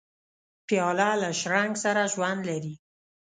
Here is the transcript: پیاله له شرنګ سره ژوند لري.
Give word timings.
پیاله 0.67 1.09
له 1.21 1.29
شرنګ 1.39 1.73
سره 1.83 2.01
ژوند 2.13 2.41
لري. 2.49 2.73